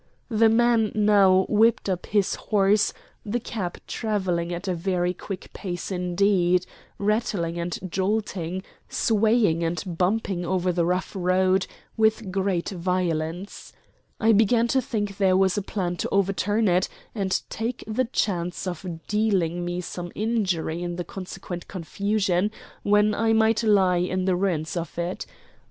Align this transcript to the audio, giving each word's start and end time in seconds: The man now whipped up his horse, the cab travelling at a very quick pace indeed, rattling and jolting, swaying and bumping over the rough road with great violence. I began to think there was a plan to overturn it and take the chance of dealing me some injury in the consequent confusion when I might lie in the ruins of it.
The 0.29 0.49
man 0.49 0.91
now 0.95 1.45
whipped 1.47 1.87
up 1.87 2.07
his 2.07 2.33
horse, 2.33 2.91
the 3.23 3.39
cab 3.39 3.77
travelling 3.85 4.51
at 4.51 4.67
a 4.67 4.73
very 4.73 5.13
quick 5.13 5.53
pace 5.53 5.91
indeed, 5.91 6.65
rattling 6.97 7.59
and 7.59 7.77
jolting, 7.87 8.63
swaying 8.89 9.63
and 9.63 9.83
bumping 9.99 10.43
over 10.43 10.71
the 10.71 10.87
rough 10.87 11.15
road 11.15 11.67
with 11.97 12.31
great 12.31 12.69
violence. 12.69 13.73
I 14.19 14.31
began 14.31 14.67
to 14.69 14.81
think 14.81 15.17
there 15.17 15.37
was 15.37 15.55
a 15.55 15.61
plan 15.61 15.97
to 15.97 16.09
overturn 16.09 16.67
it 16.67 16.89
and 17.13 17.39
take 17.51 17.83
the 17.85 18.05
chance 18.05 18.65
of 18.65 18.83
dealing 19.07 19.63
me 19.63 19.81
some 19.81 20.11
injury 20.15 20.81
in 20.81 20.95
the 20.95 21.03
consequent 21.03 21.67
confusion 21.67 22.49
when 22.81 23.13
I 23.13 23.33
might 23.33 23.61
lie 23.61 23.97
in 23.97 24.25
the 24.25 24.35
ruins 24.35 24.75
of 24.75 24.97
it. 24.97 25.27